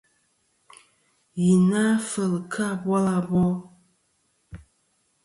Yì 1.41 1.51
na 1.69 1.81
kfel 2.05 2.33
kɨ 2.51 2.61
abil 2.71 3.05
abol. 3.17 3.53